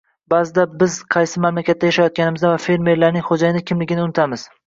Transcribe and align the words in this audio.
Ba'zida 0.33 0.63
biz 0.83 0.95
qaysi 1.15 1.43
mamlakatda 1.45 1.91
yashayotganimizni 1.91 2.51
va 2.53 2.55
fermerlarning 2.65 3.27
"xo'jayini" 3.29 3.65
kimligini 3.71 4.07
unutamiz 4.09 4.47